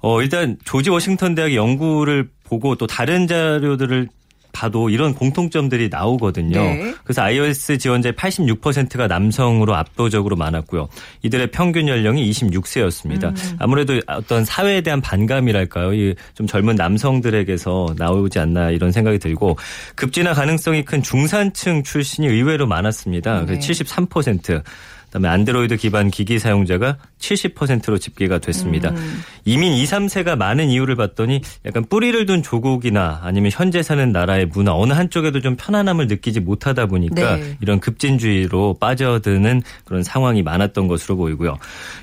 [0.00, 4.08] 어, 일단 조지 워싱턴 대학 연구를 보고 또 다른 자료들을
[4.56, 6.58] 봐도 이런 공통점들이 나오거든요.
[6.58, 6.94] 네.
[7.04, 10.88] 그래서 iOS 지원자의 86%가 남성으로 압도적으로 많았고요.
[11.22, 13.24] 이들의 평균 연령이 26세였습니다.
[13.24, 13.56] 음.
[13.58, 15.94] 아무래도 어떤 사회에 대한 반감이랄까요?
[15.94, 19.56] 이 좀 젊은 남성들에게서 나오지 않나 이런 생각이 들고
[19.94, 23.46] 급진화 가능성이 큰 중산층 출신이 의외로 많았습니다.
[23.46, 23.58] 네.
[23.58, 24.62] 73%.
[25.16, 28.90] 그다음에 안드로이드 기반 기기 사용자가 70%로 집계가 됐습니다.
[28.90, 29.22] 음.
[29.44, 34.74] 이민 2, 3세가 많은 이유를 봤더니 약간 뿌리를 둔 조국이나 아니면 현재 사는 나라의 문화
[34.74, 37.56] 어느 한쪽에도 좀 편안함을 느끼지 못하다 보니까 네.
[37.60, 41.56] 이런 급진주의로 빠져드는 그런 상황이 많았던 것으로 보이고요.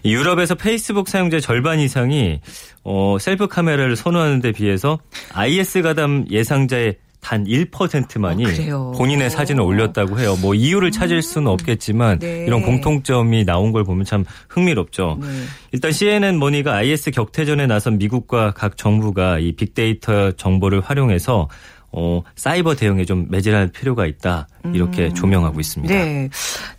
[0.03, 2.39] 이 유럽에서 페이스북 사용자 절반 이상이
[2.83, 4.99] 어, 셀프 카메라를 선호하는 데 비해서
[5.33, 8.91] IS 가담 예상자의 단 1%만이 어?
[8.91, 10.35] 본인의 사진을 올렸다고 해요.
[10.41, 12.45] 뭐 이유를 찾을 수는 없겠지만 네.
[12.45, 15.19] 이런 공통점이 나온 걸 보면 참 흥미롭죠.
[15.21, 15.27] 네.
[15.71, 21.47] 일단 CNN 머니가 IS 격퇴전에 나선 미국과 각 정부가 이 빅데이터 정보를 활용해서
[21.93, 24.47] 어, 사이버 대응에 좀 매진할 필요가 있다.
[24.73, 25.93] 이렇게 조명하고 있습니다.
[25.93, 26.29] 네.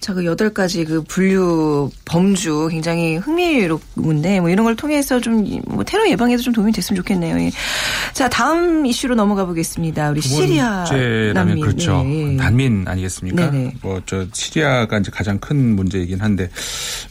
[0.00, 5.84] 자, 그 여덟 가지 그 분류 범주 굉장히 흥미로운데 뭐 이런 걸 통해서 좀 뭐
[5.84, 7.38] 테러 예방에도 좀 도움이 됐으면 좋겠네요.
[7.38, 7.50] 예.
[8.12, 10.10] 자, 다음 이슈로 넘어가 보겠습니다.
[10.10, 10.84] 우리 두 시리아
[11.34, 11.60] 난민.
[11.60, 12.02] 그렇죠.
[12.02, 12.36] 네.
[12.36, 13.50] 난민 아니겠습니까?
[13.50, 13.74] 네네.
[13.82, 16.48] 뭐저 시리아가 이제 가장 큰 문제이긴 한데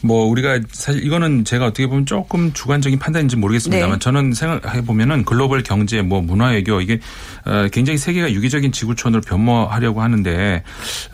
[0.02, 3.98] 뭐 우리가 사실 이거는 제가 어떻게 보면 조금 주관적인 판단인지 모르겠습니다만 네.
[3.98, 6.98] 저는 생각해 보면은 글로벌 경제 뭐 문화 외교 이게
[7.44, 10.62] 어, 굉장히 세계가 유기적인 지구촌으로 변모하려고 하는데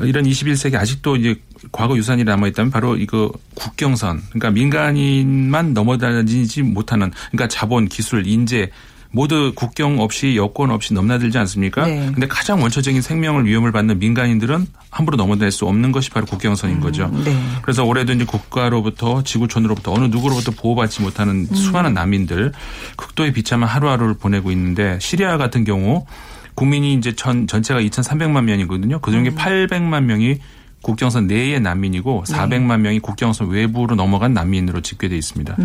[0.00, 1.36] 이런 21세기 아직도 이제
[1.72, 8.70] 과거 유산이 남아 있다면 바로 이거 국경선 그러니까 민간인만 넘어다니지 못하는 그러니까 자본, 기술, 인재
[9.12, 11.86] 모두 국경 없이 여권 없이 넘나들지 않습니까?
[11.86, 12.10] 네.
[12.12, 17.08] 근데 가장 원초적인 생명을 위험을 받는 민간인들은 함부로 넘어날 수 없는 것이 바로 국경선인 거죠.
[17.24, 17.36] 네.
[17.62, 22.52] 그래서 올해도 이제 국가로부터 지구촌으로부터 어느 누구로부터 보호받지 못하는 수많은 난민들
[22.96, 26.06] 극도의 비참한 하루하루를 보내고 있는데 시리아 같은 경우
[26.60, 28.98] 국민이 이제 전 전체가 2,300만 명이거든요.
[29.00, 30.36] 그 중에 800만 명이
[30.82, 35.56] 국경선 내의 난민이고 400만 명이 국경선 외부로 넘어간 난민으로 집계돼 있습니다.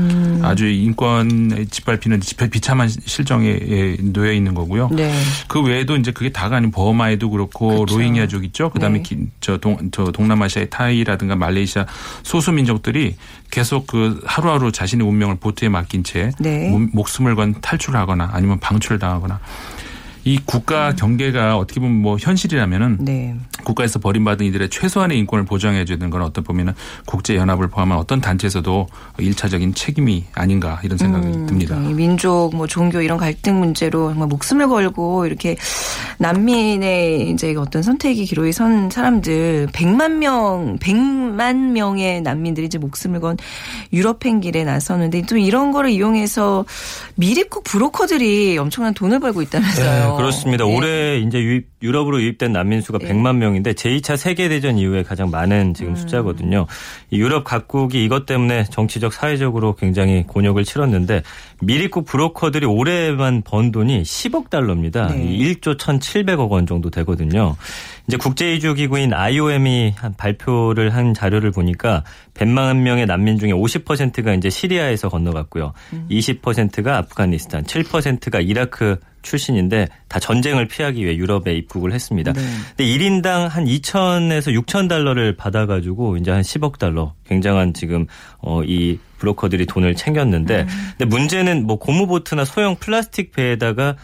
[0.42, 4.90] 아주 인권의 짓밟히는 비- 비참한 실정에 놓여 있는 거고요.
[4.94, 5.14] 네.
[5.50, 7.98] 그 외에도 이제 그게 다가 아닌 버마에도 그렇고 그렇죠.
[7.98, 8.70] 로힝야족 있죠.
[8.70, 9.04] 그다음에 네.
[9.04, 11.86] 기- 저, 동, 저 동남아시아의 타이라든가 말레이시아
[12.24, 13.16] 소수 민족들이
[13.52, 16.70] 계속 그 하루하루 자신의 운명을 보트에 맡긴 채 네.
[16.70, 19.40] 몸- 목숨을 건 탈출하거나 아니면 방출을 당하거나
[20.26, 23.36] 이 국가 경계가 어떻게 보면 뭐 현실이라면은 네.
[23.66, 26.74] 국가에서 버림받은 이들의 최소한의 인권을 보장해줘야 되는 건 어떤 보면은
[27.06, 31.76] 국제 연합을 포함한 어떤 단체에서도 일차적인 책임이 아닌가 이런 생각이 듭니다.
[31.82, 35.58] 이 민족, 뭐 종교 이런 갈등 문제로 정말 목숨을 걸고 이렇게
[36.20, 43.38] 난민의 이제 어떤 선택이 기로에 선 사람들 100만 명, 100만 명의 난민들이 이제 목숨을 건
[43.92, 46.66] 유럽 행길에 나서는데 또 이런 거를 이용해서
[47.16, 50.12] 미립국 브로커들이 엄청난 돈을 벌고 있다면서요.
[50.12, 50.66] 네, 그렇습니다.
[50.66, 50.76] 네.
[50.76, 53.10] 올해 이제 유입, 유럽으로 유입된 난민 수가 네.
[53.10, 55.96] 100만 명 인데 제2차 세계대전 이후에 가장 많은 지금 음.
[55.96, 56.68] 숫자거든요.
[57.12, 61.24] 이 유럽 각국이 이것 때문에 정치적 사회적으로 굉장히 곤욕을 치렀는데
[61.62, 65.08] 미리국 브로커들이 올해만 번 돈이 10억 달러입니다.
[65.08, 65.24] 네.
[65.24, 67.56] 이 1조 1,700억 원 정도 되거든요.
[68.08, 72.04] 이제 국제이주기구인 IOM이 한 발표를 한 자료를 보니까
[72.36, 75.74] 100만 명의 난민 중에 50%가 이제 시리아에서 건너갔고요.
[76.12, 82.32] 20%가 아프가니스탄, 7%가 이라크 출신인데 다 전쟁을 피하기 위해 유럽에 입국을 했습니다.
[82.32, 82.42] 네.
[82.78, 88.06] 근데 1인당 한 2천에서 6천 달러를 받아 가지고 이제 한 10억 달러 굉장한 지금
[88.40, 93.96] 어이 브로커들이 돈을 챙겼는데 근데 문제는 뭐 고무보트나 소형 플라스틱 배에다가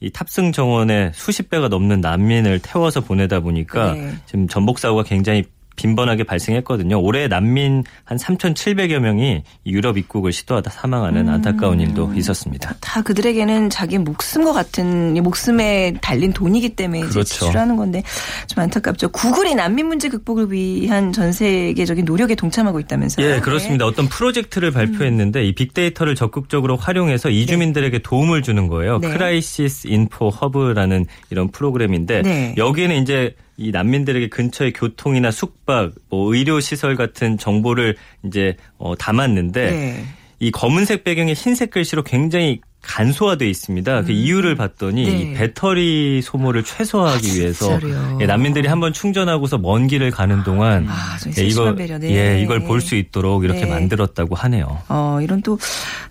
[0.00, 4.14] 이 탑승 정원에 수십 배가 넘는 난민을 태워서 보내다 보니까 네.
[4.26, 5.44] 지금 전복 사고가 굉장히
[5.78, 7.00] 빈번하게 발생했거든요.
[7.00, 12.74] 올해 난민 한 3,700여 명이 유럽 입국을 시도하다 사망하는 안타까운 일도 있었습니다.
[12.80, 17.24] 다 그들에게는 자기 목숨과 같은 이 목숨에 달린 돈이기 때문에 이제 그렇죠.
[17.24, 18.02] 지출하는 건데
[18.48, 19.10] 좀 안타깝죠.
[19.10, 23.24] 구글이 난민 문제 극복을 위한 전 세계적인 노력에 동참하고 있다면서요?
[23.24, 23.86] 예, 그렇습니다.
[23.86, 28.98] 어떤 프로젝트를 발표했는데 이 빅데이터를 적극적으로 활용해서 이주민들에게 도움을 주는 거예요.
[28.98, 29.10] 네.
[29.10, 32.54] Crisis Info Hub라는 이런 프로그램인데 네.
[32.56, 39.70] 여기에는 이제 이 난민들에게 근처의 교통이나 숙박, 뭐 의료 시설 같은 정보를 이제 어, 담았는데
[39.70, 40.04] 네.
[40.38, 44.02] 이 검은색 배경에 흰색 글씨로 굉장히 간소화돼 있습니다.
[44.02, 45.18] 그 이유를 봤더니 네.
[45.18, 48.18] 이 배터리 소모를 최소화하기 위해서 진짜로요?
[48.22, 52.36] 예, 난민들이 한번 충전하고서 먼 길을 가는 동안 아, 좀 예, 배려, 네.
[52.38, 53.66] 예, 이걸 볼 수 있도록 이렇게 네.
[53.70, 54.78] 만들었다고 하네요.
[54.88, 55.58] 어, 이런 또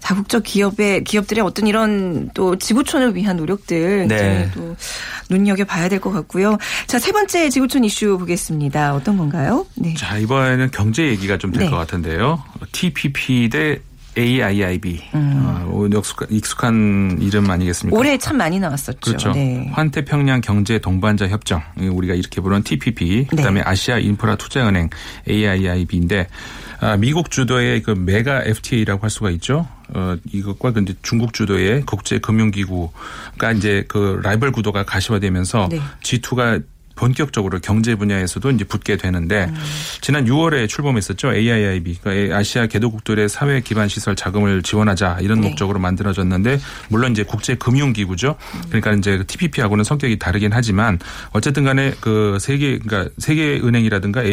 [0.02, 4.52] 다국적 기업의 기업들의 어떤 이런 또 지구촌을 위한 노력들 네.
[4.54, 4.76] 또
[5.30, 6.58] 눈여겨 봐야 될 것 같고요.
[6.86, 8.94] 자, 세 번째 지구촌 이슈 보겠습니다.
[8.94, 9.66] 어떤 건가요?
[9.76, 9.94] 네.
[9.96, 11.70] 자, 이번에는 경제 얘기가 좀될 네.
[11.72, 12.44] 것 같은데요.
[12.72, 13.80] TPP 대
[14.18, 15.02] AIIB.
[15.14, 17.96] 어, 익숙한, 익숙한 이름 아니겠습니까?
[17.96, 18.00] 음.
[18.00, 19.00] 올해 참 많이 나왔었죠.
[19.02, 19.32] 그렇죠.
[19.32, 19.70] 네.
[19.74, 24.90] 환태평양 경제 동반자 협정 우리가 이렇게 부르는 TPP 그다음에 아시아 인프라 투자은행
[25.30, 26.28] AIIB인데
[26.80, 29.68] 아, 미국 주도의 그 메가 FTA라고 할 수가 있죠.
[29.94, 35.80] 어, 이것과 근데 중국 주도의 국제 금융기구가 이제 그 라이벌 구도가 가시화되면서 네.
[36.04, 36.64] G2가
[36.98, 39.56] 본격적으로 경제 분야에서도 이제 붙게 되는데 음.
[40.02, 45.48] 지난 6월에 출범했었죠 AIIB 그러니까 아시아 개도국들의 사회 기반 시설 자금을 지원하자 이런 네.
[45.48, 48.36] 목적으로 만들어졌는데 물론 이제 국제 금융 기구죠
[48.68, 51.00] 그러니까 이제 TPP하고는 성격이 다르긴 하지만
[51.32, 54.24] 어쨌든 간에 그 세계 그러니까 세계 은행이라든가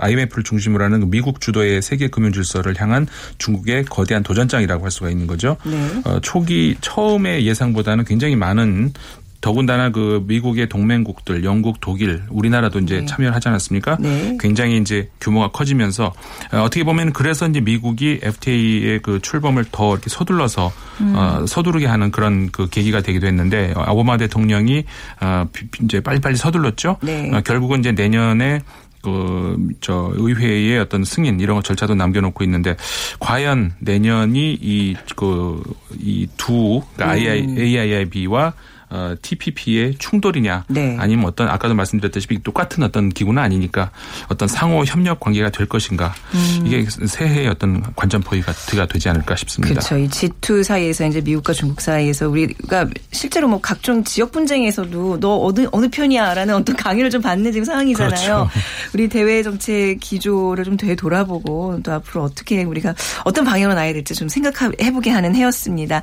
[0.00, 3.06] IMF를 중심으로 하는 그 미국 주도의 세계 금융 질서를 향한
[3.38, 6.02] 중국의 거대한 도전장이라고 할 수가 있는 거죠 네.
[6.04, 8.92] 어, 초기 처음의 예상보다는 굉장히 많은
[9.40, 13.06] 더군다나 그 미국의 동맹국들, 영국, 독일, 우리나라도 이제 네.
[13.06, 13.96] 참여를 하지 않았습니까?
[14.00, 14.36] 네.
[14.40, 16.12] 굉장히 이제 규모가 커지면서
[16.52, 20.72] 어, 어떻게 보면 그래서 이제 미국이 FTA의 그 출범을 더 이렇게 서둘러서
[21.02, 21.14] 음.
[21.16, 24.84] 어, 서두르게 하는 그런 그 계기가 되기도 했는데 어, 오바마 대통령이
[25.20, 26.96] 어, 비- 이제 빨리빨리 서둘렀죠.
[27.02, 27.30] 네.
[27.32, 28.60] 어, 결국은 이제 내년에
[29.00, 32.74] 그, 저, 의회의 어떤 승인, 이런 거 절차도 남겨놓고 있는데,
[33.20, 35.62] 과연 내년이 이, 그,
[36.00, 37.56] 이 두, 그러니까 음.
[37.56, 38.54] AIIB와
[38.90, 40.96] 어, TPP의 충돌이냐, 네.
[40.98, 43.90] 아니면 어떤 아까도 말씀드렸다시피 똑같은 어떤 기구는 아니니까
[44.28, 46.64] 어떤 상호 협력 관계가 될 것인가, 음.
[46.66, 49.74] 이게 새해의 어떤 관전 포인트가 되지 않을까 싶습니다.
[49.74, 49.98] 그렇죠.
[49.98, 55.66] 이 G2 사이에서 이제 미국과 중국 사이에서 우리가 실제로 뭐 각종 지역 분쟁에서도 너 어느
[55.72, 58.48] 어느 편이야라는 어떤 강의를 좀 받는 지금 상황이잖아요.
[58.48, 58.50] 그렇죠.
[58.94, 64.28] 우리 대외 정책 기조를 좀 되돌아보고 또 앞으로 어떻게 우리가 어떤 방향으로 나야 될지 좀
[64.28, 66.02] 생각해 보게 하는 해였습니다.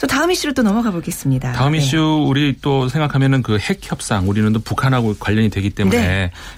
[0.00, 1.52] 또 다음 이슈로 또 넘어가 보겠습니다.
[1.52, 1.78] 다음 네.
[1.78, 5.96] 이슈 우리 또 생각하면은 그 핵 협상 우리는 또 북한하고 관련이 되기 때문에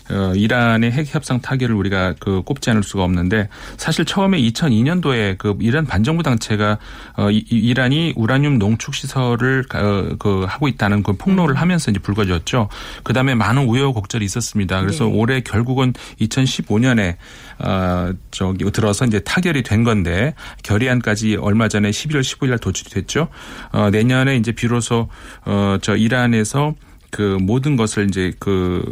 [0.09, 0.15] 네.
[0.15, 5.57] 어, 이란의 핵 협상 타결을 우리가 그 꼽지 않을 수가 없는데 사실 처음에 2002년도에 그
[5.61, 6.79] 이란 반정부 단체가
[7.17, 11.61] 어, 이, 이- 이란이 우라늄 농축 시설을 어, 그 하고 있다는 그 폭로를 음.
[11.61, 12.69] 하면서 이제 불거졌죠.
[13.05, 14.81] 그다음에 많은 우여곡절이 있었습니다.
[14.81, 15.11] 그래서 네.
[15.13, 17.17] 올해 결국은 2015년에
[17.59, 23.29] 어, 저기 들어서 이제 타결이 된 건데 결의안까지 얼마 전에 11월 15일 날 도출이 됐죠.
[23.73, 25.09] 어, 내년에 이제 비로소
[25.45, 26.75] 어, 저 이란에서
[27.11, 28.83] 그 모든 것을 이제 그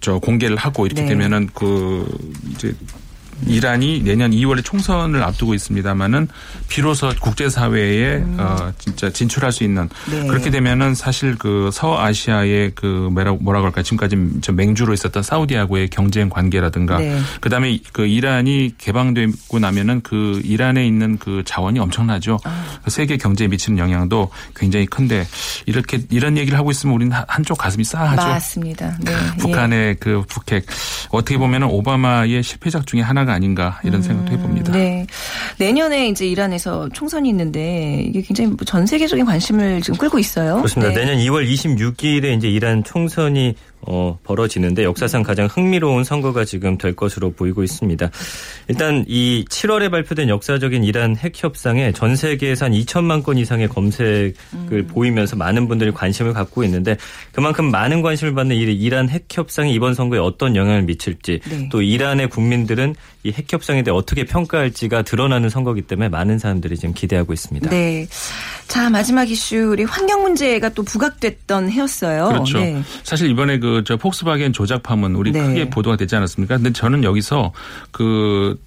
[0.00, 1.08] 저 공개를 하고 이렇게 네.
[1.10, 2.06] 되면은 그
[2.50, 2.74] 이제
[3.46, 6.28] 이란이 내년 2월에 총선을 앞두고 있습니다만은
[6.68, 10.10] 비로소 국제사회에 어 진짜 진출할 수 있는 음.
[10.10, 10.26] 네.
[10.26, 16.28] 그렇게 되면은 사실 그 서아시아의 그 뭐라 뭐라 그럴까 지금까지 저 맹주로 있었던 사우디하고의 경쟁
[16.28, 17.18] 관계라든가 네.
[17.40, 22.38] 그다음에 그 이란이 개방되고 나면은 그 이란에 있는 그 자원이 엄청나죠.
[22.44, 22.64] 아.
[22.84, 25.26] 그 세계 경제에 미치는 영향도 굉장히 큰데
[25.66, 28.22] 이렇게 이런 얘기를 하고 있으면 우리는 한- 한쪽 가슴이 싸하죠.
[28.28, 28.96] 맞습니다.
[29.00, 29.12] 네.
[29.38, 30.66] 북한의 그 북핵
[31.10, 34.72] 어떻게 보면은 오바마의 실패작 중에 하나가 아닌가 이런 생각도 해봅니다.
[34.72, 35.06] 네.
[35.58, 40.56] 내년에 이제 이란에서 총선이 있는데 이게 굉장히 전 세계적인 관심을 지금 끌고 있어요.
[40.56, 40.92] 그렇습니다.
[40.92, 41.04] 네.
[41.04, 47.32] 내년 2월 26일에 이제 이란 총선이 어, 벌어지는데 역사상 가장 흥미로운 선거가 지금 될 것으로
[47.32, 48.10] 보이고 있습니다.
[48.68, 54.34] 일단 이 7월에 발표된 역사적인 이란 핵 협상에 전 세계에서 한 2천만 건 이상의 검색을
[54.54, 54.86] 음.
[54.88, 56.96] 보이면서 많은 분들이 관심을 갖고 있는데
[57.32, 61.68] 그만큼 많은 관심을 받는 이 이란 핵 협상이 이번 선거에 어떤 영향을 미칠지 네.
[61.70, 66.94] 또 이란의 국민들은 이 핵 협상에 대해 어떻게 평가할지가 드러나는 선거이기 때문에 많은 사람들이 지금
[66.94, 67.70] 기대하고 있습니다.
[67.70, 68.06] 네.
[68.66, 72.28] 자, 마지막 이슈 우리 환경 문제가 또 부각됐던 해였어요.
[72.28, 72.58] 그렇죠.
[72.58, 72.82] 네.
[73.02, 75.40] 사실 이번에 그저 폭스바겐 조작 파문 우리 네.
[75.40, 76.56] 크게 보도가 되지 않았습니까?
[76.56, 77.52] 근데 저는 여기서
[77.90, 78.58] 그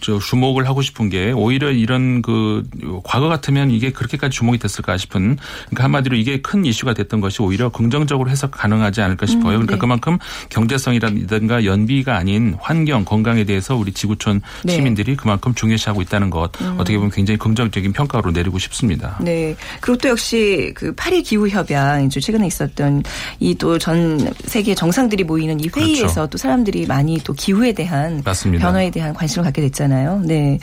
[0.00, 2.62] 저 주목을 하고 싶은 게 오히려 이런 그
[3.04, 7.68] 과거 같으면 이게 그렇게까지 주목이 됐을까 싶은 그러니까 한마디로 이게 큰 이슈가 됐던 것이 오히려
[7.68, 9.52] 긍정적으로 해석 가능하지 않을까 싶어요.
[9.58, 9.78] 그러니까 네.
[9.78, 10.18] 그만큼
[10.50, 14.74] 경제성이라든가 연비가 아닌 환경 건강에 대해서 우리 지구촌 네.
[14.74, 19.18] 시민들이 그만큼 중요시하고 있다는 것 어떻게 보면 굉장히 긍정적인 평가로 내리고 싶습니다.
[19.20, 19.54] 네.
[19.80, 23.02] 그리고 또 역시 그 파리 기후 협약 이제 최근에 있었던
[23.40, 26.26] 이 또 전 세계 정상들이 모이는 이 회의에서 그렇죠.
[26.30, 28.64] 또 사람들이 많이 또 기후에 대한 맞습니다.
[28.66, 30.22] 변화에 대한 관심을 갖게 됐잖아요.
[30.24, 30.58] 네.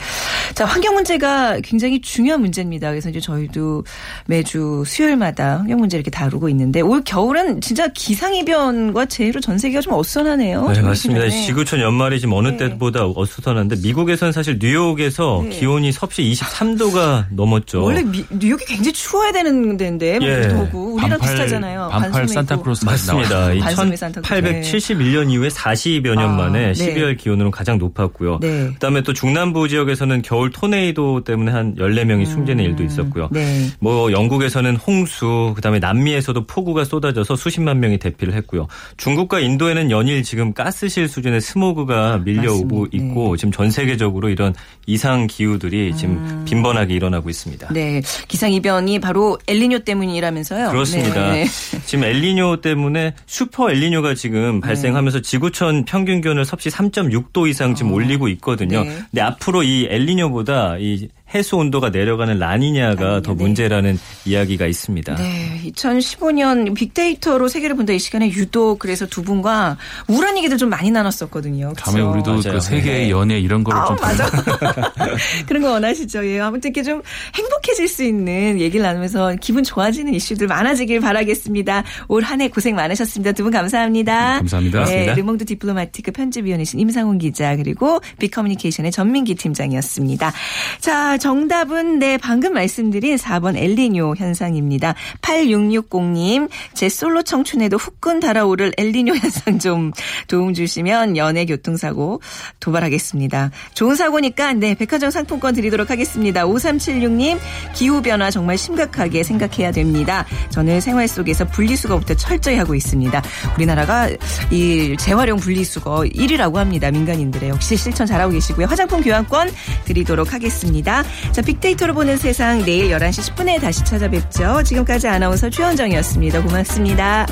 [0.53, 2.89] 자, 환경 문제가 굉장히 중요한 문제입니다.
[2.89, 3.83] 그래서 이제 저희도
[4.27, 9.93] 매주 수요일마다 환경 문제 이렇게 다루고 있는데 올 겨울은 진짜 기상이변과 재해로 전 세계가 좀
[9.93, 10.67] 어수선하네요.
[10.67, 11.25] 네, 좀 맞습니다.
[11.25, 11.41] 요즘에.
[11.45, 12.57] 지구촌 연말이 지금 어느 네.
[12.57, 15.49] 때보다 어수선한데 미국에서는 사실 뉴욕에서 네.
[15.49, 17.83] 기온이 섭씨 23도가 넘었죠.
[17.83, 20.47] 원래 미- 뉴욕이 굉장히 추워야 되는 데인데 뭐 예.
[20.49, 21.89] 더고 우리랑 비슷하잖아요.
[21.91, 22.33] 반팔 반소매 입고.
[22.33, 23.53] 산타크로스 맞습니다.
[23.53, 24.41] 이 반소매 산타크로스.
[24.77, 26.93] 1871년 이후에 40여 년 아, 만에 네.
[26.95, 28.39] 12월 기온으로는 가장 높았고요.
[28.41, 28.69] 네.
[28.91, 33.29] 그다음에 또 중남부 지역에서는 겨울 토네이도 때문에 한 14명이 숨지는 일도 있었고요.
[33.31, 33.67] 네.
[33.79, 38.67] 뭐 영국에서는 홍수, 그다음에 남미에서도 폭우가 쏟아져서 수십만 명이 대피를 했고요.
[38.97, 42.97] 중국과 인도에는 연일 지금 가스실 수준의 스모그가 밀려오고 맞습니다.
[42.97, 44.53] 있고 지금 전 세계적으로 이런
[44.85, 47.67] 이상 기후들이 지금 빈번하게 일어나고 있습니다.
[47.69, 47.73] 음.
[47.73, 48.01] 네.
[48.27, 50.69] 기상 이변이 바로 엘리뇨 때문이라면서요.
[50.69, 51.31] 그렇습니다.
[51.31, 51.45] 네.
[51.85, 54.67] 지금 엘리뇨 때문에 슈퍼 엘리뇨가 지금 네.
[54.67, 58.80] 발생하면서 지구촌 평균 기온을 섭씨 3.6도 이상 지금 올리고 있거든요.
[58.83, 58.97] 네.
[59.09, 63.43] 근데 앞으로 이 엘리뇨보다 이 해수 온도가 내려가는 라니냐가 라니냐, 더 네.
[63.43, 65.15] 문제라는 이야기가 있습니다.
[65.15, 70.91] 네, 2015년 빅데이터로 세계를 본다 이 시간에 유독 그래서 두 분과 우울한 얘기들 좀 많이
[70.91, 71.73] 나눴었거든요.
[71.77, 72.11] 다음에 그쵸?
[72.11, 72.53] 우리도 맞아요.
[72.53, 73.09] 그 세계의 네.
[73.11, 74.29] 연애 이런 거를 아, 좀 맞아.
[75.47, 76.25] 그런 거 원하시죠?
[76.27, 76.39] 예.
[76.39, 77.01] 아무튼 이렇게 좀
[77.35, 81.83] 행복해질 수 있는 얘기를 나누면서 기분 좋아지는 이슈들 많아지길 바라겠습니다.
[82.07, 83.31] 올 한 해 고생 많으셨습니다.
[83.33, 84.37] 두 분 감사합니다.
[84.37, 84.79] 감사합니다.
[84.79, 85.13] 네, 고맙습니다.
[85.15, 90.31] 르몽드 디플로마티크 편집위원이신 임상훈 기자 그리고 빅커뮤니케이션의 전민기 팀장이었습니다.
[90.79, 94.95] 자, 정답은 네, 방금 말씀드린 4번 엘리뇨 현상입니다.
[95.21, 99.91] 8660님, 제 솔로 청춘에도 후끈 달아오를 엘리뇨 현상 좀
[100.27, 102.23] 도움 주시면 연애 교통사고
[102.59, 103.51] 도발하겠습니다.
[103.75, 106.43] 좋은 사고니까 네, 백화점 상품권 드리도록 하겠습니다.
[106.45, 107.37] 5376님,
[107.75, 110.25] 기후변화 정말 심각하게 생각해야 됩니다.
[110.49, 113.21] 저는 생활 속에서 분리수거부터 철저히 하고 있습니다.
[113.57, 114.09] 우리나라가
[114.49, 116.89] 이 재활용 분리수거 1위라고 합니다.
[116.89, 118.65] 민간인들의 역시 실천 잘하고 계시고요.
[118.65, 119.51] 화장품 교환권
[119.85, 121.03] 드리도록 하겠습니다.
[121.31, 124.63] 자, 빅데이터로 보는 세상 내일 11시 10분에 다시 찾아뵙죠.
[124.63, 126.41] 지금까지 아나운서 최원정이었습니다.
[126.43, 127.25] 고맙습니다.